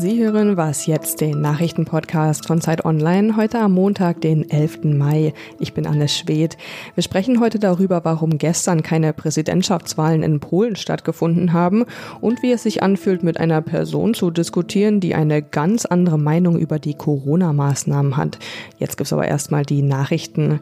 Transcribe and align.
Sie 0.00 0.18
hören 0.18 0.56
Was 0.56 0.86
jetzt, 0.86 1.20
den 1.20 1.42
Nachrichtenpodcast 1.42 2.46
von 2.46 2.62
Zeit 2.62 2.86
Online, 2.86 3.36
heute 3.36 3.58
am 3.58 3.72
Montag, 3.72 4.22
den 4.22 4.48
11. 4.48 4.84
Mai. 4.84 5.34
Ich 5.58 5.74
bin 5.74 5.86
Anne 5.86 6.08
Schwedt. 6.08 6.56
Wir 6.94 7.02
sprechen 7.02 7.38
heute 7.38 7.58
darüber, 7.58 8.02
warum 8.02 8.38
gestern 8.38 8.82
keine 8.82 9.12
Präsidentschaftswahlen 9.12 10.22
in 10.22 10.40
Polen 10.40 10.76
stattgefunden 10.76 11.52
haben 11.52 11.84
und 12.22 12.42
wie 12.42 12.50
es 12.50 12.62
sich 12.62 12.82
anfühlt, 12.82 13.22
mit 13.22 13.38
einer 13.38 13.60
Person 13.60 14.14
zu 14.14 14.30
diskutieren, 14.30 15.00
die 15.00 15.14
eine 15.14 15.42
ganz 15.42 15.84
andere 15.84 16.18
Meinung 16.18 16.58
über 16.58 16.78
die 16.78 16.94
Corona-Maßnahmen 16.94 18.16
hat. 18.16 18.38
Jetzt 18.78 18.96
gibt's 18.96 19.12
aber 19.12 19.28
erstmal 19.28 19.66
die 19.66 19.82
Nachrichten. 19.82 20.60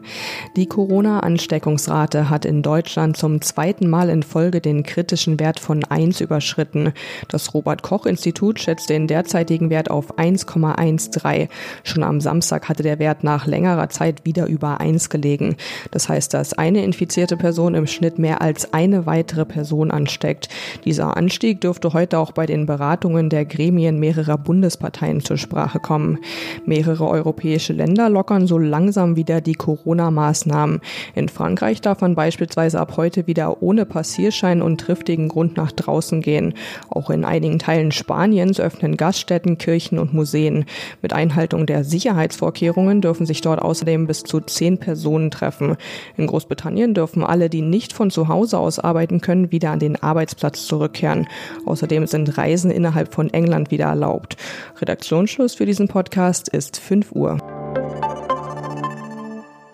Die 0.57 0.65
Corona-Ansteckungsrate 0.65 2.29
hat 2.29 2.43
in 2.43 2.61
Deutschland 2.61 3.15
zum 3.15 3.39
zweiten 3.39 3.89
Mal 3.89 4.09
in 4.09 4.23
Folge 4.23 4.59
den 4.59 4.83
kritischen 4.83 5.39
Wert 5.39 5.61
von 5.61 5.85
1 5.85 6.19
überschritten. 6.19 6.91
Das 7.29 7.53
Robert-Koch-Institut 7.53 8.59
schätzt 8.59 8.89
den 8.89 9.07
derzeitigen 9.29 9.69
Wert 9.69 9.91
auf 9.91 10.17
1,13. 10.17 11.49
Schon 11.83 12.03
am 12.03 12.19
Samstag 12.19 12.67
hatte 12.67 12.81
der 12.81 12.97
Wert 12.97 13.23
nach 13.23 13.45
längerer 13.45 13.89
Zeit 13.89 14.25
wieder 14.25 14.47
über 14.47 14.81
1 14.81 15.11
gelegen. 15.11 15.55
Das 15.91 16.09
heißt, 16.09 16.33
dass 16.33 16.53
eine 16.53 16.83
infizierte 16.83 17.37
Person 17.37 17.75
im 17.75 17.85
Schnitt 17.85 18.17
mehr 18.17 18.41
als 18.41 18.73
eine 18.73 19.05
weitere 19.05 19.45
Person 19.45 19.91
ansteckt. 19.91 20.49
Dieser 20.83 21.15
Anstieg 21.15 21.61
dürfte 21.61 21.93
heute 21.93 22.17
auch 22.17 22.31
bei 22.31 22.47
den 22.47 22.65
Beratungen 22.65 23.29
der 23.29 23.45
Gremien 23.45 23.99
mehrerer 23.99 24.39
Bundesparteien 24.39 25.21
zur 25.21 25.37
Sprache 25.37 25.79
kommen. 25.79 26.17
Mehrere 26.65 27.07
europäische 27.07 27.73
Länder 27.73 28.09
lockern 28.09 28.47
so 28.47 28.57
langsam 28.57 29.15
wieder 29.15 29.41
die 29.41 29.53
Corona-Maßnahmen. 29.53 30.81
In 31.13 31.29
Frankreich 31.29 31.81
darf 31.81 32.01
man 32.01 32.15
beispielsweise 32.15 32.79
ab 32.79 32.93
heute 32.97 33.27
wieder 33.27 33.61
ohne 33.61 33.85
Passierschein 33.85 34.63
und 34.63 34.81
triftigen 34.81 35.27
Grund 35.27 35.55
nach 35.55 35.71
draußen 35.71 36.21
gehen. 36.21 36.55
Auch 36.89 37.11
in 37.11 37.25
einigen 37.25 37.59
Teilen 37.59 37.91
Spaniens 37.91 38.59
öffnen 38.59 38.97
Gaststätten, 39.19 39.57
Kirchen 39.57 39.99
und 39.99 40.13
Museen. 40.13 40.63
Mit 41.01 41.11
Einhaltung 41.11 41.65
der 41.65 41.83
Sicherheitsvorkehrungen 41.83 43.01
dürfen 43.01 43.25
sich 43.25 43.41
dort 43.41 43.61
außerdem 43.61 44.07
bis 44.07 44.23
zu 44.23 44.39
zehn 44.39 44.77
Personen 44.77 45.29
treffen. 45.29 45.75
In 46.15 46.27
Großbritannien 46.27 46.93
dürfen 46.93 47.23
alle, 47.23 47.49
die 47.49 47.61
nicht 47.61 47.91
von 47.91 48.11
zu 48.11 48.29
Hause 48.29 48.57
aus 48.57 48.79
arbeiten 48.79 49.19
können, 49.19 49.51
wieder 49.51 49.71
an 49.71 49.79
den 49.79 50.01
Arbeitsplatz 50.01 50.65
zurückkehren. 50.67 51.27
Außerdem 51.65 52.07
sind 52.07 52.37
Reisen 52.37 52.71
innerhalb 52.71 53.13
von 53.13 53.29
England 53.33 53.71
wieder 53.71 53.87
erlaubt. 53.87 54.37
Redaktionsschluss 54.79 55.55
für 55.55 55.65
diesen 55.65 55.89
Podcast 55.89 56.47
ist 56.47 56.79
5 56.79 57.11
Uhr. 57.11 57.37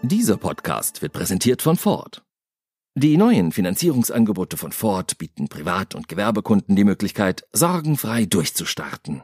Dieser 0.02 0.38
Podcast 0.38 1.04
wird 1.04 1.14
präsentiert 1.14 1.62
von 1.62 1.78
Ford. 1.78 2.24
Die 2.98 3.18
neuen 3.18 3.52
Finanzierungsangebote 3.52 4.56
von 4.56 4.72
Ford 4.72 5.18
bieten 5.18 5.50
Privat- 5.50 5.96
und 5.96 6.08
Gewerbekunden 6.08 6.78
die 6.78 6.86
Möglichkeit, 6.86 7.46
sorgenfrei 7.52 8.26
durchzustarten. 8.26 9.22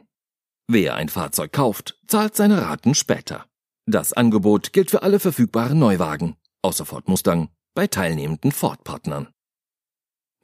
Wer 0.68 0.94
ein 0.94 1.08
Fahrzeug 1.08 1.52
kauft, 1.52 1.98
zahlt 2.06 2.36
seine 2.36 2.62
Raten 2.62 2.94
später. 2.94 3.46
Das 3.86 4.12
Angebot 4.12 4.72
gilt 4.72 4.90
für 4.90 5.02
alle 5.02 5.18
verfügbaren 5.18 5.78
Neuwagen, 5.78 6.36
außer 6.62 6.86
Ford 6.86 7.08
Mustang, 7.08 7.48
bei 7.74 7.88
teilnehmenden 7.88 8.52
Ford-Partnern. 8.52 9.28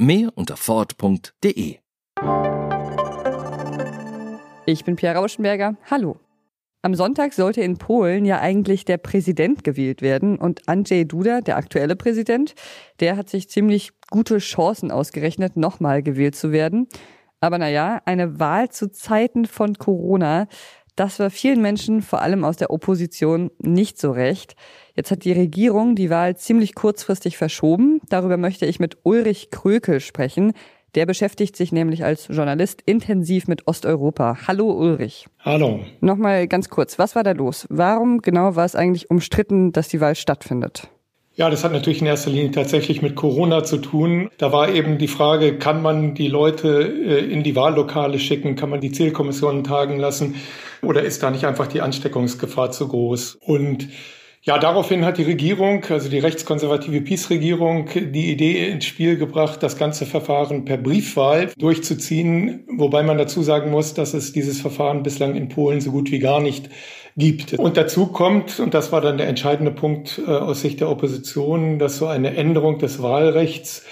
Mehr 0.00 0.32
unter 0.34 0.56
Ford.de. 0.56 1.78
Ich 4.66 4.84
bin 4.84 4.96
Pierre 4.96 5.16
Rauschenberger. 5.16 5.76
Hallo. 5.90 6.18
Am 6.82 6.94
Sonntag 6.94 7.32
sollte 7.32 7.60
in 7.60 7.76
Polen 7.76 8.24
ja 8.24 8.40
eigentlich 8.40 8.84
der 8.84 8.98
Präsident 8.98 9.64
gewählt 9.64 10.00
werden 10.00 10.38
und 10.38 10.68
Andrzej 10.68 11.06
Duda, 11.06 11.40
der 11.40 11.56
aktuelle 11.56 11.96
Präsident, 11.96 12.54
der 13.00 13.16
hat 13.16 13.28
sich 13.28 13.48
ziemlich 13.48 13.90
gute 14.10 14.38
Chancen 14.38 14.90
ausgerechnet, 14.90 15.56
nochmal 15.56 16.02
gewählt 16.02 16.36
zu 16.36 16.52
werden. 16.52 16.88
Aber 17.40 17.58
naja, 17.58 18.00
eine 18.04 18.40
Wahl 18.40 18.68
zu 18.68 18.90
Zeiten 18.90 19.46
von 19.46 19.74
Corona, 19.74 20.48
das 20.96 21.20
war 21.20 21.30
vielen 21.30 21.62
Menschen, 21.62 22.02
vor 22.02 22.22
allem 22.22 22.44
aus 22.44 22.56
der 22.56 22.70
Opposition, 22.70 23.52
nicht 23.60 24.00
so 24.00 24.10
recht. 24.10 24.56
Jetzt 24.96 25.12
hat 25.12 25.24
die 25.24 25.30
Regierung 25.30 25.94
die 25.94 26.10
Wahl 26.10 26.36
ziemlich 26.36 26.74
kurzfristig 26.74 27.36
verschoben. 27.36 28.00
Darüber 28.08 28.36
möchte 28.36 28.66
ich 28.66 28.80
mit 28.80 28.98
Ulrich 29.04 29.50
Krökel 29.50 30.00
sprechen. 30.00 30.54
Der 30.96 31.06
beschäftigt 31.06 31.54
sich 31.54 31.70
nämlich 31.70 32.02
als 32.02 32.26
Journalist 32.26 32.82
intensiv 32.84 33.46
mit 33.46 33.68
Osteuropa. 33.68 34.38
Hallo 34.48 34.72
Ulrich. 34.72 35.28
Hallo. 35.38 35.78
Nochmal 36.00 36.48
ganz 36.48 36.68
kurz, 36.68 36.98
was 36.98 37.14
war 37.14 37.22
da 37.22 37.30
los? 37.30 37.68
Warum 37.70 38.20
genau 38.20 38.56
war 38.56 38.64
es 38.64 38.74
eigentlich 38.74 39.08
umstritten, 39.08 39.70
dass 39.70 39.86
die 39.86 40.00
Wahl 40.00 40.16
stattfindet? 40.16 40.88
Ja, 41.38 41.48
das 41.50 41.62
hat 41.62 41.70
natürlich 41.70 42.00
in 42.00 42.08
erster 42.08 42.30
Linie 42.30 42.50
tatsächlich 42.50 43.00
mit 43.00 43.14
Corona 43.14 43.62
zu 43.62 43.76
tun. 43.78 44.28
Da 44.38 44.50
war 44.50 44.70
eben 44.70 44.98
die 44.98 45.06
Frage, 45.06 45.56
kann 45.56 45.82
man 45.82 46.14
die 46.14 46.26
Leute 46.26 46.82
äh, 46.82 47.32
in 47.32 47.44
die 47.44 47.54
Wahllokale 47.54 48.18
schicken? 48.18 48.56
Kann 48.56 48.70
man 48.70 48.80
die 48.80 48.90
Zählkommissionen 48.90 49.62
tagen 49.62 50.00
lassen? 50.00 50.34
Oder 50.82 51.04
ist 51.04 51.22
da 51.22 51.30
nicht 51.30 51.44
einfach 51.44 51.68
die 51.68 51.80
Ansteckungsgefahr 51.80 52.72
zu 52.72 52.88
groß? 52.88 53.36
Und 53.36 53.88
ja, 54.42 54.58
daraufhin 54.58 55.04
hat 55.04 55.18
die 55.18 55.24
Regierung, 55.24 55.84
also 55.90 56.08
die 56.08 56.20
rechtskonservative 56.20 57.00
PiS-Regierung, 57.00 57.88
die 57.94 58.30
Idee 58.32 58.68
ins 58.68 58.84
Spiel 58.84 59.16
gebracht, 59.16 59.62
das 59.62 59.76
ganze 59.76 60.06
Verfahren 60.06 60.64
per 60.64 60.76
Briefwahl 60.76 61.50
durchzuziehen, 61.58 62.64
wobei 62.68 63.02
man 63.02 63.18
dazu 63.18 63.42
sagen 63.42 63.70
muss, 63.70 63.94
dass 63.94 64.14
es 64.14 64.32
dieses 64.32 64.60
Verfahren 64.60 65.02
bislang 65.02 65.34
in 65.34 65.48
Polen 65.48 65.80
so 65.80 65.90
gut 65.90 66.10
wie 66.10 66.20
gar 66.20 66.40
nicht 66.40 66.70
gibt. 67.16 67.54
Und 67.54 67.76
dazu 67.76 68.06
kommt, 68.06 68.60
und 68.60 68.74
das 68.74 68.92
war 68.92 69.00
dann 69.00 69.18
der 69.18 69.28
entscheidende 69.28 69.72
Punkt 69.72 70.20
äh, 70.24 70.30
aus 70.30 70.62
Sicht 70.62 70.80
der 70.80 70.88
Opposition, 70.88 71.78
dass 71.78 71.98
so 71.98 72.06
eine 72.06 72.36
Änderung 72.36 72.78
des 72.78 73.02
Wahlrechts 73.02 73.84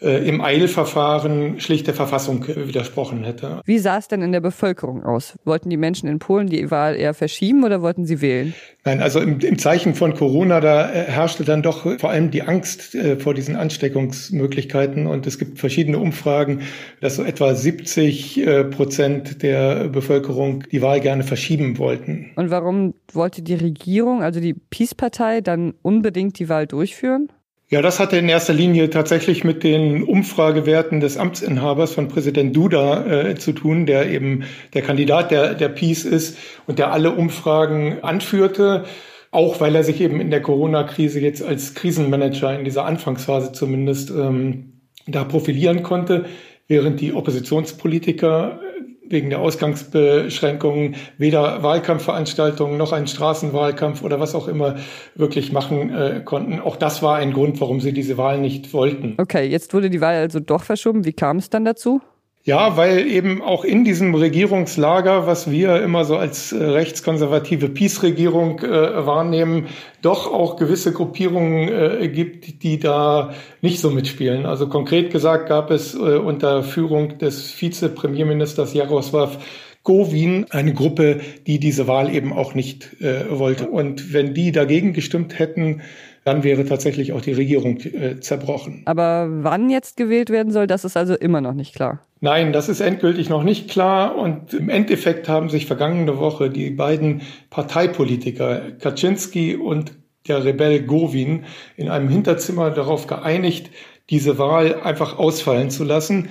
äh, 0.00 0.28
im 0.28 0.40
Eilverfahren 0.40 1.60
schlicht 1.60 1.86
der 1.86 1.94
Verfassung 1.94 2.46
widersprochen 2.46 3.24
hätte. 3.24 3.60
Wie 3.64 3.78
sah 3.78 3.98
es 3.98 4.08
denn 4.08 4.22
in 4.22 4.32
der 4.32 4.40
Bevölkerung 4.40 5.04
aus? 5.04 5.34
Wollten 5.44 5.70
die 5.70 5.76
Menschen 5.76 6.08
in 6.08 6.18
Polen 6.18 6.48
die 6.48 6.70
Wahl 6.70 6.96
eher 6.96 7.14
verschieben 7.14 7.64
oder 7.64 7.82
wollten 7.82 8.04
sie 8.06 8.20
wählen? 8.20 8.54
Nein, 8.84 9.00
also 9.00 9.20
im, 9.20 9.40
im 9.40 9.58
Zeichen 9.58 9.94
von 9.94 10.14
Corona, 10.14 10.60
da 10.60 10.90
äh, 10.90 11.04
herrschte 11.04 11.44
dann 11.44 11.62
doch 11.62 11.98
vor 11.98 12.10
allem 12.10 12.30
die 12.30 12.42
Angst 12.42 12.94
äh, 12.94 13.16
vor 13.16 13.32
diesen 13.32 13.56
Ansteckungsmöglichkeiten. 13.56 15.06
Und 15.06 15.26
es 15.26 15.38
gibt 15.38 15.58
verschiedene 15.58 15.98
Umfragen, 15.98 16.62
dass 17.00 17.16
so 17.16 17.24
etwa 17.24 17.54
70 17.54 18.46
äh, 18.46 18.64
Prozent 18.64 19.42
der 19.42 19.88
Bevölkerung 19.88 20.64
die 20.70 20.82
Wahl 20.82 21.00
gerne 21.00 21.22
verschieben 21.22 21.78
wollten. 21.78 22.32
Und 22.36 22.50
warum 22.50 22.94
wollte 23.12 23.42
die 23.42 23.54
Regierung, 23.54 24.22
also 24.22 24.40
die 24.40 24.54
Peace-Partei, 24.54 25.40
dann 25.40 25.74
unbedingt 25.82 26.38
die 26.38 26.48
Wahl 26.48 26.66
durchführen? 26.66 27.28
Ja, 27.74 27.82
das 27.82 27.98
hatte 27.98 28.16
in 28.18 28.28
erster 28.28 28.52
Linie 28.52 28.88
tatsächlich 28.88 29.42
mit 29.42 29.64
den 29.64 30.04
Umfragewerten 30.04 31.00
des 31.00 31.16
Amtsinhabers 31.16 31.92
von 31.92 32.06
Präsident 32.06 32.54
Duda 32.54 33.04
äh, 33.04 33.34
zu 33.34 33.50
tun, 33.50 33.84
der 33.84 34.08
eben 34.08 34.44
der 34.74 34.82
Kandidat 34.82 35.32
der, 35.32 35.54
der 35.54 35.70
Peace 35.70 36.04
ist 36.04 36.38
und 36.68 36.78
der 36.78 36.92
alle 36.92 37.10
Umfragen 37.10 37.98
anführte, 38.02 38.84
auch 39.32 39.60
weil 39.60 39.74
er 39.74 39.82
sich 39.82 40.00
eben 40.00 40.20
in 40.20 40.30
der 40.30 40.40
Corona-Krise 40.40 41.18
jetzt 41.18 41.42
als 41.42 41.74
Krisenmanager 41.74 42.56
in 42.56 42.64
dieser 42.64 42.84
Anfangsphase 42.84 43.50
zumindest 43.50 44.10
ähm, 44.10 44.74
da 45.08 45.24
profilieren 45.24 45.82
konnte, 45.82 46.26
während 46.68 47.00
die 47.00 47.12
Oppositionspolitiker 47.12 48.60
wegen 49.08 49.30
der 49.30 49.40
Ausgangsbeschränkungen 49.40 50.96
weder 51.18 51.62
Wahlkampfveranstaltungen 51.62 52.76
noch 52.76 52.92
einen 52.92 53.06
Straßenwahlkampf 53.06 54.02
oder 54.02 54.20
was 54.20 54.34
auch 54.34 54.48
immer 54.48 54.76
wirklich 55.14 55.52
machen 55.52 55.94
äh, 55.94 56.22
konnten. 56.24 56.60
Auch 56.60 56.76
das 56.76 57.02
war 57.02 57.16
ein 57.16 57.32
Grund, 57.32 57.60
warum 57.60 57.80
sie 57.80 57.92
diese 57.92 58.16
Wahl 58.16 58.38
nicht 58.38 58.72
wollten. 58.72 59.14
Okay, 59.18 59.46
jetzt 59.46 59.74
wurde 59.74 59.90
die 59.90 60.00
Wahl 60.00 60.16
also 60.16 60.40
doch 60.40 60.62
verschoben. 60.62 61.04
Wie 61.04 61.12
kam 61.12 61.38
es 61.38 61.50
dann 61.50 61.64
dazu? 61.64 62.00
Ja, 62.46 62.76
weil 62.76 63.06
eben 63.06 63.40
auch 63.40 63.64
in 63.64 63.84
diesem 63.84 64.14
Regierungslager, 64.14 65.26
was 65.26 65.50
wir 65.50 65.80
immer 65.80 66.04
so 66.04 66.18
als 66.18 66.52
äh, 66.52 66.62
rechtskonservative 66.62 67.70
Peace-Regierung 67.70 68.58
äh, 68.58 69.06
wahrnehmen, 69.06 69.68
doch 70.02 70.30
auch 70.30 70.56
gewisse 70.56 70.92
Gruppierungen 70.92 71.68
äh, 71.70 72.08
gibt, 72.08 72.62
die 72.62 72.78
da 72.78 73.32
nicht 73.62 73.80
so 73.80 73.90
mitspielen. 73.90 74.44
Also 74.44 74.68
konkret 74.68 75.10
gesagt 75.10 75.48
gab 75.48 75.70
es 75.70 75.94
äh, 75.94 76.18
unter 76.18 76.62
Führung 76.62 77.16
des 77.16 77.58
Vizepremierministers 77.58 78.74
Jaroslav 78.74 79.38
Govin 79.82 80.44
eine 80.50 80.74
Gruppe, 80.74 81.20
die 81.46 81.58
diese 81.58 81.88
Wahl 81.88 82.14
eben 82.14 82.34
auch 82.34 82.54
nicht 82.54 83.00
äh, 83.00 83.24
wollte. 83.30 83.68
Und 83.68 84.12
wenn 84.12 84.34
die 84.34 84.52
dagegen 84.52 84.92
gestimmt 84.92 85.38
hätten, 85.38 85.80
dann 86.24 86.42
wäre 86.42 86.64
tatsächlich 86.64 87.12
auch 87.12 87.20
die 87.20 87.32
Regierung 87.32 87.78
äh, 87.80 88.18
zerbrochen. 88.20 88.82
Aber 88.86 89.28
wann 89.30 89.70
jetzt 89.70 89.96
gewählt 89.96 90.30
werden 90.30 90.52
soll, 90.52 90.66
das 90.66 90.84
ist 90.84 90.96
also 90.96 91.14
immer 91.14 91.40
noch 91.40 91.52
nicht 91.54 91.74
klar. 91.74 92.00
Nein, 92.24 92.54
das 92.54 92.70
ist 92.70 92.80
endgültig 92.80 93.28
noch 93.28 93.42
nicht 93.42 93.68
klar. 93.68 94.16
Und 94.16 94.54
im 94.54 94.70
Endeffekt 94.70 95.28
haben 95.28 95.50
sich 95.50 95.66
vergangene 95.66 96.16
Woche 96.16 96.48
die 96.48 96.70
beiden 96.70 97.20
Parteipolitiker 97.50 98.70
Kaczynski 98.78 99.56
und 99.56 99.92
der 100.26 100.42
Rebell 100.42 100.84
Govin 100.84 101.44
in 101.76 101.90
einem 101.90 102.08
Hinterzimmer 102.08 102.70
darauf 102.70 103.06
geeinigt, 103.08 103.68
diese 104.08 104.38
Wahl 104.38 104.80
einfach 104.80 105.18
ausfallen 105.18 105.68
zu 105.68 105.84
lassen 105.84 106.30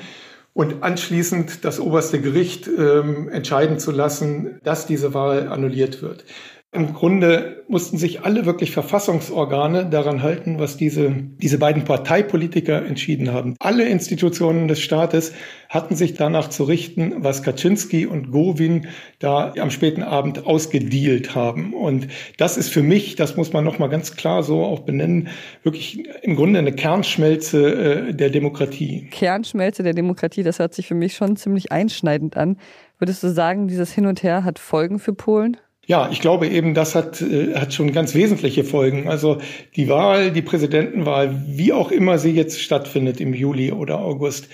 und 0.53 0.81
anschließend 0.81 1.63
das 1.63 1.79
oberste 1.79 2.19
Gericht 2.19 2.67
ähm, 2.67 3.29
entscheiden 3.29 3.77
zu 3.77 3.91
lassen, 3.91 4.59
dass 4.63 4.87
diese 4.87 5.13
Wahl 5.13 5.47
annulliert 5.47 6.01
wird. 6.01 6.25
Im 6.73 6.93
Grunde 6.93 7.63
mussten 7.67 7.99
sich 7.99 8.23
alle 8.23 8.47
wirklich 8.47 8.71
Verfassungsorgane 8.71 9.85
daran 9.85 10.23
halten, 10.23 10.57
was 10.57 10.75
diese, 10.75 11.11
diese 11.11 11.59
beiden 11.59 11.83
Parteipolitiker 11.85 12.83
entschieden 12.83 13.31
haben. 13.31 13.55
Alle 13.59 13.87
Institutionen 13.87 14.67
des 14.67 14.81
Staates 14.81 15.33
hatten 15.69 15.95
sich 15.95 16.15
danach 16.15 16.49
zu 16.49 16.63
richten, 16.63 17.13
was 17.17 17.43
Kaczynski 17.43 18.07
und 18.07 18.31
Gowin 18.31 18.87
da 19.19 19.53
am 19.59 19.69
späten 19.69 20.01
Abend 20.01 20.47
ausgedealt 20.47 21.35
haben. 21.35 21.75
Und 21.75 22.07
das 22.37 22.57
ist 22.57 22.69
für 22.69 22.83
mich, 22.83 23.15
das 23.15 23.37
muss 23.37 23.53
man 23.53 23.63
nochmal 23.63 23.89
ganz 23.89 24.15
klar 24.15 24.41
so 24.41 24.63
auch 24.63 24.79
benennen, 24.79 25.27
wirklich 25.61 26.07
im 26.23 26.35
Grunde 26.35 26.57
eine 26.57 26.73
Kernschmelze 26.73 28.07
äh, 28.09 28.13
der 28.15 28.31
Demokratie. 28.31 29.09
Kernschmelze 29.11 29.83
der 29.83 29.93
Demokratie, 29.93 30.41
das 30.41 30.57
hört 30.57 30.73
sich 30.73 30.87
für 30.87 30.95
mich 30.95 31.13
schon 31.13 31.35
ziemlich 31.35 31.71
einschneidend 31.71 32.35
an. 32.35 32.57
Würdest 32.97 33.21
du 33.21 33.29
sagen, 33.29 33.67
dieses 33.67 33.91
Hin 33.91 34.07
und 34.07 34.23
Her 34.23 34.43
hat 34.43 34.57
Folgen 34.57 34.97
für 34.97 35.13
Polen? 35.13 35.57
Ja, 35.85 36.09
ich 36.09 36.21
glaube 36.21 36.47
eben, 36.47 36.73
das 36.73 36.95
hat, 36.95 37.21
äh, 37.21 37.55
hat 37.55 37.73
schon 37.73 37.91
ganz 37.91 38.15
wesentliche 38.15 38.63
Folgen. 38.63 39.09
Also 39.09 39.39
die 39.75 39.89
Wahl, 39.89 40.31
die 40.31 40.41
Präsidentenwahl, 40.41 41.43
wie 41.45 41.73
auch 41.73 41.91
immer 41.91 42.17
sie 42.17 42.31
jetzt 42.31 42.61
stattfindet 42.61 43.19
im 43.19 43.33
Juli 43.33 43.71
oder 43.73 43.99
August, 43.99 44.47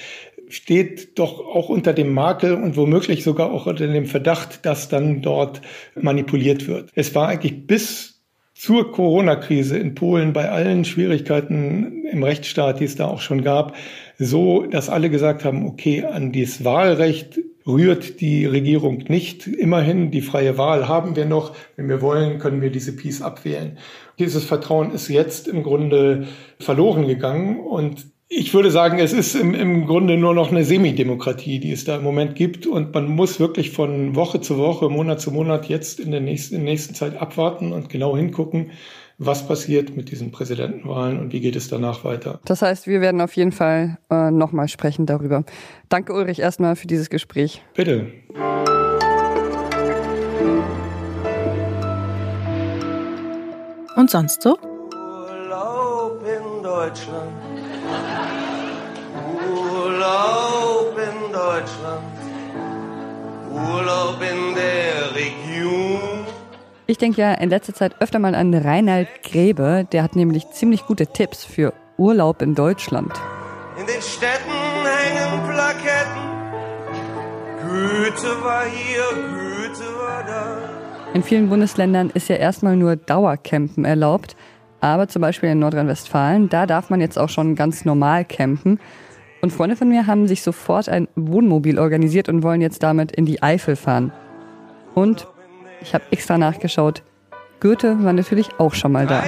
steht 0.48 1.20
doch 1.20 1.40
auch 1.40 1.70
unter 1.70 1.94
dem 1.94 2.14
Makel 2.14 2.56
und 2.56 2.76
womöglich 2.76 3.24
sogar 3.24 3.52
auch 3.52 3.68
unter 3.68 3.86
dem 3.86 4.08
Verdacht, 4.08 4.66
dass 4.66 4.90
dann 4.90 5.22
dort 5.22 5.62
manipuliert 5.94 6.68
wird. 6.68 6.90
Es 6.96 7.14
war 7.14 7.28
eigentlich 7.28 7.68
bis 7.68 8.22
zur 8.56 8.92
Corona-Krise 8.92 9.78
in 9.78 9.94
Polen 9.94 10.34
bei 10.34 10.50
allen 10.50 10.84
Schwierigkeiten 10.84 12.04
im 12.12 12.24
Rechtsstaat, 12.24 12.80
die 12.80 12.86
es 12.86 12.96
da 12.96 13.06
auch 13.06 13.22
schon 13.22 13.44
gab, 13.44 13.76
so, 14.18 14.66
dass 14.66 14.90
alle 14.90 15.12
gesagt 15.12 15.46
haben, 15.46 15.66
okay, 15.68 16.04
an 16.04 16.31
dieses 16.31 16.66
Wahlrecht 16.66 17.40
rührt 17.67 18.21
die 18.21 18.45
Regierung 18.45 19.03
nicht. 19.07 19.47
Immerhin, 19.47 20.11
die 20.11 20.21
freie 20.21 20.57
Wahl 20.57 20.88
haben 20.88 21.15
wir 21.15 21.25
noch. 21.25 21.56
Wenn 21.75 21.89
wir 21.89 22.01
wollen, 22.01 22.39
können 22.39 22.61
wir 22.61 22.71
diese 22.71 22.95
Peace 22.95 23.21
abwählen. 23.21 23.77
Dieses 24.17 24.44
Vertrauen 24.44 24.91
ist 24.91 25.07
jetzt 25.07 25.47
im 25.47 25.63
Grunde 25.63 26.27
verloren 26.59 27.07
gegangen 27.07 27.59
und 27.59 28.07
ich 28.31 28.53
würde 28.53 28.69
sagen, 28.69 29.00
es 29.00 29.11
ist 29.11 29.33
im, 29.33 29.56
im 29.56 29.88
Grunde 29.88 30.15
nur 30.15 30.35
noch 30.35 30.51
eine 30.51 30.63
Semidemokratie, 30.63 31.59
die 31.59 31.71
es 31.71 31.83
da 31.83 31.95
im 31.95 32.03
Moment 32.03 32.35
gibt. 32.35 32.67
Und 32.67 32.94
man 32.94 33.07
muss 33.07 33.39
wirklich 33.39 33.71
von 33.71 34.15
Woche 34.15 34.39
zu 34.39 34.59
Woche, 34.59 34.88
Monat 34.88 35.19
zu 35.19 35.31
Monat 35.31 35.67
jetzt 35.67 36.00
in 36.00 36.11
der 36.11 36.21
nächsten, 36.21 36.53
in 36.53 36.61
der 36.61 36.73
nächsten 36.73 36.94
Zeit 36.94 37.19
abwarten 37.19 37.73
und 37.73 37.89
genau 37.89 38.15
hingucken, 38.15 38.69
was 39.19 39.45
passiert 39.45 39.95
mit 39.95 40.10
diesen 40.12 40.31
Präsidentenwahlen 40.31 41.19
und 41.19 41.33
wie 41.33 41.42
geht 41.42 41.57
es 41.57 41.68
danach 41.68 42.06
weiter. 42.06 42.39
Das 42.45 42.62
heißt, 42.62 42.88
wir 42.88 43.01
werden 43.01 43.19
auf 43.19 43.36
jeden 43.36 43.51
Fall 43.51 43.98
äh, 44.10 44.31
nochmal 44.31 44.69
sprechen 44.69 45.06
darüber. 45.06 45.44
Danke 45.89 46.13
Ulrich 46.13 46.39
erstmal 46.39 46.77
für 46.77 46.88
dieses 46.88 47.10
Gespräch. 47.10 47.62
Bitte. 47.75 48.07
Und 53.98 54.10
sonst 54.10 54.42
so? 54.42 54.57
Urlaub 54.94 56.24
in 56.24 56.63
Deutschland. 56.63 57.31
Urlaub 59.51 60.98
in 60.98 61.33
Deutschland. 61.33 62.06
Urlaub 63.51 64.21
in 64.21 64.54
Region. 64.54 64.58
Ich 66.89 66.97
denke 66.97 67.21
ja 67.21 67.33
in 67.36 67.51
letzter 67.51 67.75
Zeit 67.75 68.01
öfter 68.01 68.18
mal 68.18 68.33
an 68.33 68.51
Reinhard 68.51 69.21
Grebe. 69.21 69.86
Der 69.91 70.01
hat 70.01 70.15
nämlich 70.15 70.50
ziemlich 70.50 70.88
gute 70.88 71.06
Tipps 71.06 71.45
für 71.45 71.71
Urlaub 72.00 72.41
in 72.41 72.56
Deutschland. 72.56 73.13
In 73.80 73.86
den 73.86 74.01
Städten 74.01 74.50
hängen 74.50 75.53
Plaketten. 75.53 76.24
Goethe 77.62 78.44
war 78.44 78.63
hier, 78.65 79.03
Goethe 79.13 79.86
war 80.00 80.24
da. 80.25 80.57
In 81.13 81.21
vielen 81.21 81.50
Bundesländern 81.50 82.09
ist 82.12 82.27
ja 82.27 82.38
erstmal 82.38 82.75
nur 82.75 82.95
Dauercampen 82.95 83.85
erlaubt. 83.85 84.35
Aber 84.81 85.07
zum 85.07 85.21
Beispiel 85.21 85.50
in 85.50 85.59
Nordrhein-Westfalen, 85.59 86.50
da 86.50 86.65
darf 86.65 86.89
man 86.89 87.01
jetzt 87.01 87.19
auch 87.19 87.30
schon 87.30 87.53
ganz 87.53 87.85
normal 87.85 88.25
campen. 88.25 88.80
Und 89.44 89.53
Freunde 89.53 89.75
von 89.75 89.89
mir 89.89 90.07
haben 90.07 90.27
sich 90.27 90.42
sofort 90.42 90.89
ein 90.89 91.07
Wohnmobil 91.15 91.77
organisiert 91.77 92.30
und 92.30 92.42
wollen 92.42 92.62
jetzt 92.62 92.81
damit 92.81 93.12
in 93.12 93.27
die 93.27 93.44
Eifel 93.44 93.75
fahren. 93.75 94.12
Und 94.95 95.27
ich 95.81 95.94
habe 95.94 96.04
extra 96.12 96.38
nachgeschaut. 96.38 97.04
Goethe 97.60 98.04
war 98.04 98.14
natürlich 98.14 98.50
auch 98.58 98.74
schon 98.74 98.92
mal 98.92 99.06
da. 99.06 99.24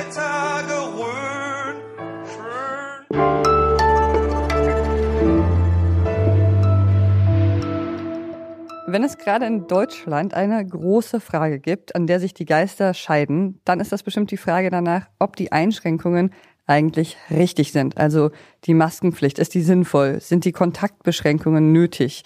Wenn 8.88 9.04
es 9.06 9.18
gerade 9.18 9.46
in 9.46 9.68
Deutschland 9.68 10.34
eine 10.34 10.66
große 10.66 11.22
Frage 11.22 11.60
gibt, 11.60 11.96
an 11.96 12.08
der 12.08 12.20
sich 12.20 12.34
die 12.34 12.46
Geister 12.46 12.94
scheiden, 12.94 13.62
dann 13.64 13.80
ist 13.80 13.94
das 13.94 14.04
bestimmt 14.04 14.32
die 14.32 14.38
Frage 14.38 14.70
danach, 14.70 15.08
ob 15.18 15.38
die 15.38 15.54
Einschränkungen 15.54 16.32
eigentlich 16.68 17.16
richtig 17.30 17.72
sind. 17.72 17.98
Also 17.98 18.32
die 18.66 18.74
Maskenpflicht, 18.74 19.40
ist 19.40 19.54
die 19.54 19.62
sinnvoll? 19.62 20.20
Sind 20.20 20.44
die 20.44 20.52
Kontaktbeschränkungen 20.52 21.72
nötig? 21.72 22.24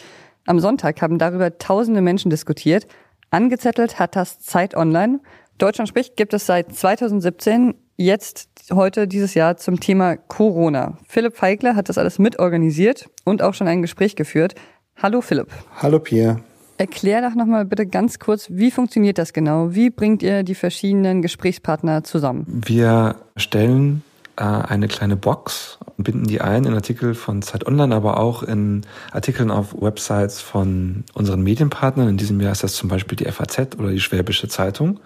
Am 0.47 0.59
Sonntag 0.59 1.01
haben 1.01 1.19
darüber 1.19 1.57
tausende 1.57 2.01
Menschen 2.01 2.29
diskutiert. 2.29 2.87
Angezettelt 3.29 3.99
hat 3.99 4.15
das 4.15 4.39
Zeit 4.39 4.75
Online. 4.75 5.19
Deutschland 5.57 5.89
spricht 5.89 6.17
gibt 6.17 6.33
es 6.33 6.45
seit 6.45 6.73
2017, 6.75 7.75
jetzt 7.97 8.49
heute 8.73 9.07
dieses 9.07 9.33
Jahr 9.33 9.57
zum 9.57 9.79
Thema 9.79 10.17
Corona. 10.17 10.97
Philipp 11.07 11.35
Feigler 11.35 11.75
hat 11.75 11.89
das 11.89 11.97
alles 11.97 12.19
mitorganisiert 12.19 13.09
und 13.23 13.41
auch 13.41 13.53
schon 13.53 13.67
ein 13.67 13.81
Gespräch 13.81 14.15
geführt. 14.15 14.55
Hallo 14.97 15.21
Philipp. 15.21 15.47
Hallo 15.81 15.99
Pierre. 15.99 16.41
Erklär 16.77 17.21
doch 17.21 17.35
nochmal 17.35 17.63
bitte 17.63 17.87
ganz 17.87 18.19
kurz, 18.19 18.47
wie 18.49 18.69
funktioniert 18.69 19.17
das 19.17 19.31
genau? 19.31 19.73
Wie 19.73 19.89
bringt 19.89 20.21
ihr 20.21 20.43
die 20.43 20.55
verschiedenen 20.55 21.21
Gesprächspartner 21.21 22.03
zusammen? 22.03 22.45
Wir 22.65 23.15
stellen 23.37 24.03
äh, 24.37 24.43
eine 24.43 24.87
kleine 24.87 25.15
Box 25.15 25.77
und 25.97 26.03
binden 26.03 26.25
die 26.25 26.41
ein 26.41 26.65
in 26.65 26.73
Artikel 26.73 27.15
von 27.15 27.41
Zeit 27.41 27.65
Online, 27.67 27.95
aber 27.95 28.19
auch 28.19 28.43
in 28.43 28.81
Artikeln 29.11 29.51
auf 29.51 29.73
Websites 29.79 30.41
von 30.41 31.03
unseren 31.13 31.41
Medienpartnern. 31.41 32.09
In 32.09 32.17
diesem 32.17 32.39
Jahr 32.41 32.51
ist 32.51 32.63
das 32.63 32.73
zum 32.73 32.89
Beispiel 32.89 33.15
die 33.15 33.25
FAZ 33.25 33.77
oder 33.77 33.89
die 33.89 34.01
Schwäbische 34.01 34.47
Zeitung. 34.47 34.99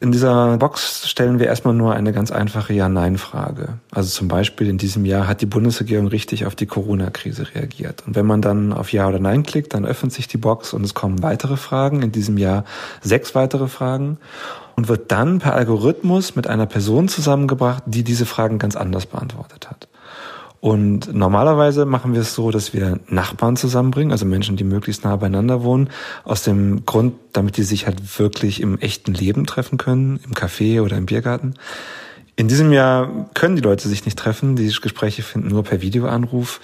In 0.00 0.12
dieser 0.12 0.58
Box 0.58 1.08
stellen 1.08 1.38
wir 1.38 1.46
erstmal 1.46 1.72
nur 1.72 1.94
eine 1.94 2.12
ganz 2.12 2.30
einfache 2.30 2.74
Ja-Nein-Frage. 2.74 3.78
Also 3.90 4.10
zum 4.10 4.28
Beispiel 4.28 4.68
in 4.68 4.76
diesem 4.76 5.04
Jahr 5.04 5.26
hat 5.26 5.40
die 5.40 5.46
Bundesregierung 5.46 6.08
richtig 6.08 6.44
auf 6.44 6.54
die 6.54 6.66
Corona-Krise 6.66 7.54
reagiert. 7.54 8.02
Und 8.06 8.14
wenn 8.14 8.26
man 8.26 8.42
dann 8.42 8.72
auf 8.72 8.92
Ja 8.92 9.08
oder 9.08 9.18
Nein 9.18 9.44
klickt, 9.44 9.72
dann 9.72 9.86
öffnet 9.86 10.12
sich 10.12 10.28
die 10.28 10.36
Box 10.36 10.74
und 10.74 10.84
es 10.84 10.94
kommen 10.94 11.22
weitere 11.22 11.56
Fragen. 11.56 12.02
In 12.02 12.12
diesem 12.12 12.36
Jahr 12.36 12.64
sechs 13.00 13.34
weitere 13.34 13.68
Fragen 13.68 14.18
und 14.76 14.88
wird 14.88 15.10
dann 15.12 15.38
per 15.38 15.54
Algorithmus 15.54 16.36
mit 16.36 16.48
einer 16.48 16.66
Person 16.66 17.08
zusammengebracht, 17.08 17.84
die 17.86 18.04
diese 18.04 18.26
Fragen 18.26 18.58
ganz 18.58 18.76
anders 18.76 19.06
beantwortet 19.06 19.70
hat. 19.70 19.88
Und 20.64 21.12
normalerweise 21.12 21.84
machen 21.84 22.14
wir 22.14 22.22
es 22.22 22.34
so, 22.34 22.50
dass 22.50 22.72
wir 22.72 22.98
Nachbarn 23.06 23.54
zusammenbringen, 23.54 24.12
also 24.12 24.24
Menschen, 24.24 24.56
die 24.56 24.64
möglichst 24.64 25.04
nah 25.04 25.14
beieinander 25.14 25.62
wohnen, 25.62 25.90
aus 26.24 26.42
dem 26.42 26.86
Grund, 26.86 27.12
damit 27.34 27.58
die 27.58 27.64
sich 27.64 27.84
halt 27.84 28.18
wirklich 28.18 28.62
im 28.62 28.78
echten 28.78 29.12
Leben 29.12 29.44
treffen 29.44 29.76
können, 29.76 30.20
im 30.24 30.32
Café 30.32 30.80
oder 30.80 30.96
im 30.96 31.04
Biergarten. 31.04 31.52
In 32.36 32.48
diesem 32.48 32.72
Jahr 32.72 33.28
können 33.34 33.56
die 33.56 33.62
Leute 33.62 33.90
sich 33.90 34.06
nicht 34.06 34.18
treffen, 34.18 34.56
die 34.56 34.72
Gespräche 34.80 35.22
finden 35.22 35.48
nur 35.48 35.64
per 35.64 35.82
Videoanruf 35.82 36.62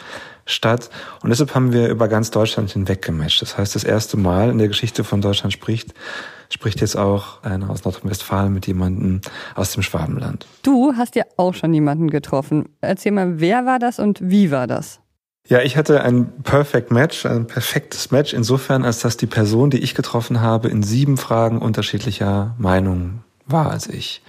statt. 0.50 0.90
Und 1.23 1.30
deshalb 1.30 1.54
haben 1.54 1.73
wir 1.73 1.88
über 1.88 2.09
ganz 2.09 2.30
Deutschland 2.30 2.71
hinweg 2.71 3.02
gematcht. 3.02 3.42
Das 3.42 3.57
heißt, 3.57 3.75
das 3.75 3.85
erste 3.85 4.16
Mal 4.16 4.50
in 4.50 4.59
der 4.59 4.69
Geschichte 4.69 5.04
von 5.04 5.21
Deutschland 5.21 5.52
spricht, 5.52 5.95
spricht 6.50 6.80
jetzt 6.80 6.97
auch 6.97 7.42
einer 7.42 7.71
aus 7.71 7.85
Nordrhein-Westfalen 7.85 8.52
mit 8.52 8.66
jemandem 8.66 9.21
aus 9.54 9.73
dem 9.73 9.83
Schwabenland. 9.83 10.47
Du 10.62 10.95
hast 10.97 11.14
ja 11.14 11.25
auch 11.37 11.54
schon 11.54 11.73
jemanden 11.73 12.11
getroffen. 12.11 12.69
Erzähl 12.80 13.12
mal, 13.12 13.40
wer 13.40 13.66
war 13.66 13.78
das 13.78 13.99
und 13.99 14.19
wie 14.23 14.50
war 14.50 14.66
das? 14.66 15.00
Ja, 15.49 15.62
ich 15.62 15.76
hatte 15.76 16.02
ein 16.02 16.42
Perfect 16.42 16.92
Match, 16.92 17.26
ein 17.26 17.47
perfektes 17.47 18.11
Match 18.11 18.33
insofern, 18.35 18.85
als 18.85 19.00
dass 19.00 19.16
die 19.16 19.26
Person, 19.26 19.71
die 19.71 19.78
ich 19.78 19.95
getroffen 19.95 20.40
habe, 20.40 20.69
in 20.69 20.83
sieben 20.83 21.16
Fragen 21.16 21.59
unterschiedlicher 21.59 22.54
Meinung 22.59 23.25
war 23.47 23.71
als 23.71 23.88
ich. 23.88 24.23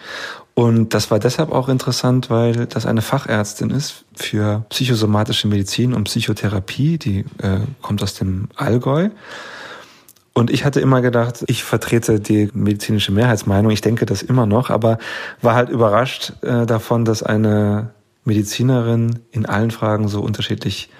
Und 0.61 0.93
das 0.93 1.09
war 1.09 1.17
deshalb 1.17 1.51
auch 1.51 1.69
interessant, 1.69 2.29
weil 2.29 2.67
das 2.67 2.85
eine 2.85 3.01
Fachärztin 3.01 3.71
ist 3.71 4.05
für 4.13 4.63
psychosomatische 4.69 5.47
Medizin 5.47 5.91
und 5.91 6.03
Psychotherapie, 6.03 6.99
die 6.99 7.25
äh, 7.41 7.61
kommt 7.81 8.03
aus 8.03 8.13
dem 8.13 8.47
Allgäu. 8.55 9.09
Und 10.33 10.51
ich 10.51 10.63
hatte 10.63 10.79
immer 10.79 11.01
gedacht, 11.01 11.43
ich 11.47 11.63
vertrete 11.63 12.19
die 12.19 12.51
medizinische 12.53 13.11
Mehrheitsmeinung, 13.11 13.71
ich 13.71 13.81
denke 13.81 14.05
das 14.05 14.21
immer 14.21 14.45
noch, 14.45 14.69
aber 14.69 14.99
war 15.41 15.55
halt 15.55 15.69
überrascht 15.69 16.33
äh, 16.43 16.67
davon, 16.67 17.05
dass 17.05 17.23
eine 17.23 17.89
Medizinerin 18.23 19.17
in 19.31 19.47
allen 19.47 19.71
Fragen 19.71 20.09
so 20.09 20.21
unterschiedlich 20.21 20.91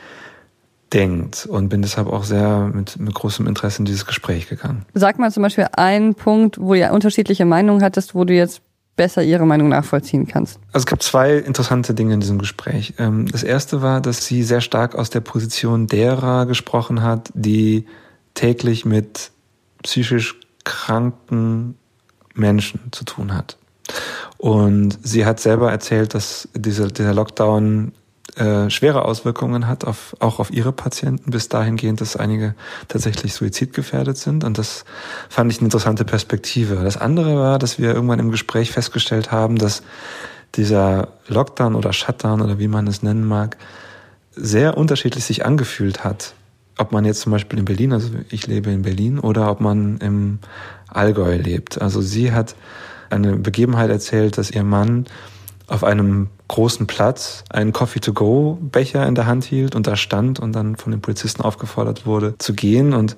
denkt 0.92 1.46
und 1.46 1.70
bin 1.70 1.84
deshalb 1.84 2.08
auch 2.08 2.24
sehr 2.24 2.72
mit, 2.74 3.00
mit 3.00 3.14
großem 3.14 3.46
Interesse 3.46 3.78
in 3.78 3.86
dieses 3.86 4.08
Gespräch 4.08 4.50
gegangen. 4.50 4.88
Sag 4.96 5.20
mal 5.20 5.32
zum 5.32 5.44
Beispiel 5.44 5.68
einen 5.74 6.16
Punkt, 6.16 6.60
wo 6.60 6.74
du 6.74 6.92
unterschiedliche 6.92 7.46
Meinungen 7.46 7.84
hattest, 7.84 8.16
wo 8.16 8.26
du 8.26 8.34
jetzt 8.34 8.64
besser 8.96 9.24
ihre 9.24 9.46
Meinung 9.46 9.70
nachvollziehen 9.70 10.28
kannst. 10.28 10.60
Also 10.68 10.84
es 10.84 10.86
gab 10.86 11.02
zwei 11.02 11.36
interessante 11.38 11.94
Dinge 11.94 12.14
in 12.14 12.20
diesem 12.20 12.38
Gespräch. 12.38 12.94
Ähm, 12.98 13.28
Das 13.32 13.44
erste 13.44 13.82
war, 13.82 14.02
dass 14.02 14.26
sie 14.26 14.44
sehr 14.44 14.62
stark 14.62 14.96
aus 14.96 15.10
der 15.10 15.22
Position 15.22 15.88
derer 15.88 16.46
gesprochen 16.46 17.02
hat, 17.02 17.32
die 17.34 17.86
täglich 18.34 18.86
mit 18.86 19.32
psychisch 19.84 20.40
kranken 20.64 21.76
Menschen 22.34 22.80
zu 22.92 23.04
tun 23.04 23.34
hat. 23.34 23.58
Und 24.38 24.98
sie 25.04 25.26
hat 25.26 25.40
selber 25.40 25.72
erzählt, 25.72 26.14
dass 26.14 26.48
dieser, 26.56 26.88
dieser 26.88 27.14
Lockdown 27.14 27.92
äh, 28.38 28.70
schwere 28.70 29.06
Auswirkungen 29.06 29.68
hat, 29.68 29.86
auf, 29.86 30.16
auch 30.20 30.40
auf 30.40 30.52
ihre 30.52 30.72
Patienten, 30.72 31.32
bis 31.32 31.50
dahingehend, 31.50 32.02
dass 32.02 32.16
einige 32.16 32.56
tatsächlich 32.88 33.34
suizidgefährdet 33.34 34.18
sind. 34.18 34.44
Und 34.44 34.58
das 34.58 34.86
fand 35.30 35.52
ich 35.52 35.60
eine 35.60 35.66
interessante 35.66 36.06
Perspektive. 36.06 36.76
Das 36.76 36.98
andere 36.98 37.36
war, 37.36 37.60
dass 37.60 37.78
wir 37.78 37.94
irgendwann 37.94 38.20
im 38.20 38.32
Gespräch 38.32 38.72
festgestellt 38.72 39.32
haben, 39.32 39.58
dass 39.58 39.84
dieser 40.56 41.10
Lockdown 41.28 41.76
oder 41.76 41.94
Shutdown 41.94 42.42
oder 42.42 42.60
wie 42.60 42.68
man 42.68 42.88
es 42.88 43.04
nennen 43.04 43.26
mag, 43.26 43.58
sehr 44.34 44.78
unterschiedlich 44.78 45.26
sich 45.26 45.46
angefühlt 45.46 46.04
hat. 46.04 46.34
Ob 46.78 46.92
man 46.92 47.06
jetzt 47.06 47.22
zum 47.22 47.32
Beispiel 47.32 47.60
in 47.60 47.66
Berlin, 47.66 47.94
also 47.94 48.10
ich 48.30 48.48
lebe 48.48 48.72
in 48.72 48.82
Berlin, 48.82 49.20
oder 49.20 49.52
ob 49.52 49.60
man 49.60 49.98
im 49.98 50.40
Allgäu 50.88 51.36
lebt. 51.36 51.82
Also 51.82 52.02
sie 52.02 52.32
hat 52.32 52.56
eine 53.10 53.36
Begebenheit 53.36 53.90
erzählt, 53.90 54.38
dass 54.38 54.52
ihr 54.52 54.64
Mann 54.64 55.06
auf 55.68 55.84
einem 55.84 56.30
großen 56.52 56.86
Platz 56.86 57.46
einen 57.50 57.72
Coffee-to-go-Becher 57.72 59.08
in 59.08 59.16
der 59.16 59.26
Hand 59.26 59.46
hielt 59.46 59.74
und 59.74 59.88
da 59.88 59.96
stand 59.96 60.40
und 60.40 60.52
dann 60.52 60.76
von 60.76 60.92
den 60.92 61.00
Polizisten 61.00 61.42
aufgefordert 61.42 62.06
wurde 62.06 62.36
zu 62.40 62.54
gehen. 62.54 62.94
Und 62.94 63.16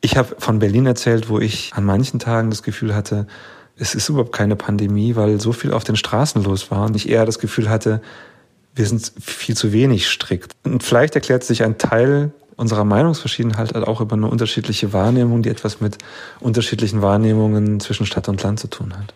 ich 0.00 0.16
habe 0.16 0.34
von 0.38 0.60
Berlin 0.60 0.86
erzählt, 0.86 1.28
wo 1.28 1.38
ich 1.38 1.72
an 1.74 1.84
manchen 1.84 2.20
Tagen 2.20 2.48
das 2.48 2.62
Gefühl 2.62 2.94
hatte, 2.94 3.26
es 3.76 3.94
ist 3.94 4.08
überhaupt 4.08 4.32
keine 4.32 4.56
Pandemie, 4.56 5.14
weil 5.14 5.40
so 5.40 5.52
viel 5.52 5.72
auf 5.72 5.84
den 5.84 5.96
Straßen 5.96 6.42
los 6.42 6.70
war 6.70 6.86
und 6.86 6.96
ich 6.96 7.08
eher 7.08 7.26
das 7.26 7.38
Gefühl 7.38 7.68
hatte, 7.68 8.00
wir 8.74 8.86
sind 8.86 9.12
viel 9.20 9.56
zu 9.56 9.72
wenig 9.72 10.08
strikt. 10.08 10.52
Und 10.64 10.82
vielleicht 10.82 11.14
erklärt 11.16 11.44
sich 11.44 11.64
ein 11.64 11.76
Teil 11.76 12.32
unserer 12.56 12.84
Meinungsverschiedenheit 12.84 13.74
halt 13.74 13.86
auch 13.86 14.00
über 14.00 14.16
eine 14.16 14.28
unterschiedliche 14.28 14.94
Wahrnehmung, 14.94 15.42
die 15.42 15.50
etwas 15.50 15.82
mit 15.82 15.98
unterschiedlichen 16.40 17.02
Wahrnehmungen 17.02 17.78
zwischen 17.80 18.06
Stadt 18.06 18.28
und 18.28 18.42
Land 18.42 18.60
zu 18.60 18.68
tun 18.68 18.94
hat. 18.96 19.12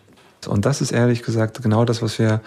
Und 0.47 0.65
das 0.65 0.81
ist 0.81 0.91
ehrlich 0.91 1.23
gesagt 1.23 1.63
genau 1.63 1.83
das, 1.83 2.01
was 2.03 2.19
wir 2.19 2.41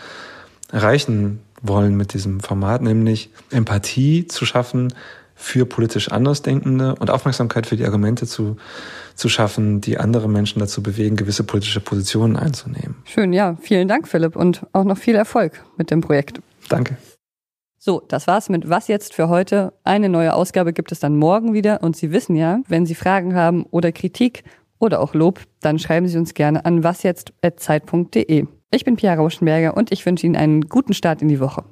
erreichen 0.70 1.40
wollen 1.62 1.96
mit 1.96 2.12
diesem 2.12 2.40
Format, 2.40 2.82
nämlich 2.82 3.30
Empathie 3.50 4.26
zu 4.26 4.44
schaffen 4.44 4.92
für 5.34 5.66
politisch 5.66 6.10
Andersdenkende 6.10 6.94
und 6.96 7.10
Aufmerksamkeit 7.10 7.66
für 7.66 7.76
die 7.76 7.84
Argumente 7.84 8.26
zu, 8.26 8.56
zu 9.14 9.28
schaffen, 9.28 9.80
die 9.80 9.98
andere 9.98 10.28
Menschen 10.28 10.60
dazu 10.60 10.82
bewegen, 10.82 11.16
gewisse 11.16 11.44
politische 11.44 11.80
Positionen 11.80 12.36
einzunehmen. 12.36 12.96
Schön, 13.04 13.32
ja. 13.32 13.56
Vielen 13.60 13.88
Dank, 13.88 14.06
Philipp, 14.06 14.36
und 14.36 14.66
auch 14.72 14.84
noch 14.84 14.98
viel 14.98 15.16
Erfolg 15.16 15.64
mit 15.76 15.90
dem 15.90 16.00
Projekt. 16.00 16.40
Danke. 16.68 16.96
So, 17.78 18.00
das 18.06 18.28
war's 18.28 18.48
mit 18.48 18.68
Was 18.68 18.86
jetzt 18.86 19.12
für 19.12 19.28
heute. 19.28 19.72
Eine 19.82 20.08
neue 20.08 20.34
Ausgabe 20.34 20.72
gibt 20.72 20.92
es 20.92 21.00
dann 21.00 21.16
morgen 21.16 21.52
wieder 21.52 21.82
und 21.82 21.96
Sie 21.96 22.12
wissen 22.12 22.36
ja, 22.36 22.60
wenn 22.68 22.86
Sie 22.86 22.94
Fragen 22.94 23.34
haben 23.34 23.64
oder 23.64 23.90
Kritik 23.90 24.44
oder 24.78 25.00
auch 25.00 25.14
Lob, 25.14 25.40
dann 25.60 25.80
schreiben 25.80 26.06
Sie 26.06 26.16
uns 26.16 26.34
gerne 26.34 26.64
an 26.64 26.84
wasjetzt.zeit.de. 26.84 28.46
Ich 28.74 28.86
bin 28.86 28.96
Pia 28.96 29.12
Rauschenberger 29.12 29.76
und 29.76 29.92
ich 29.92 30.06
wünsche 30.06 30.24
Ihnen 30.24 30.34
einen 30.34 30.62
guten 30.62 30.94
Start 30.94 31.20
in 31.20 31.28
die 31.28 31.40
Woche. 31.40 31.62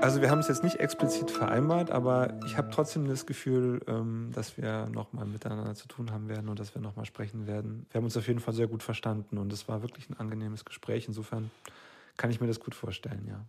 Also 0.00 0.22
wir 0.22 0.30
haben 0.30 0.38
es 0.38 0.46
jetzt 0.46 0.62
nicht 0.62 0.78
explizit 0.78 1.32
vereinbart, 1.32 1.90
aber 1.90 2.38
ich 2.46 2.56
habe 2.56 2.70
trotzdem 2.70 3.08
das 3.08 3.26
Gefühl, 3.26 3.80
ähm, 3.88 4.30
dass 4.32 4.56
wir 4.56 4.86
nochmal 4.86 5.26
miteinander 5.26 5.74
zu 5.74 5.88
tun 5.88 6.12
haben 6.12 6.28
werden 6.28 6.48
und 6.48 6.60
dass 6.60 6.72
wir 6.76 6.80
nochmal 6.80 7.04
sprechen 7.04 7.48
werden. 7.48 7.86
Wir 7.90 7.98
haben 7.98 8.04
uns 8.04 8.16
auf 8.16 8.28
jeden 8.28 8.38
Fall 8.38 8.54
sehr 8.54 8.68
gut 8.68 8.84
verstanden 8.84 9.36
und 9.36 9.52
es 9.52 9.66
war 9.66 9.82
wirklich 9.82 10.08
ein 10.08 10.16
angenehmes 10.16 10.64
Gespräch. 10.64 11.08
Insofern 11.08 11.50
kann 12.16 12.30
ich 12.30 12.40
mir 12.40 12.46
das 12.46 12.60
gut 12.60 12.76
vorstellen, 12.76 13.26
ja. 13.28 13.44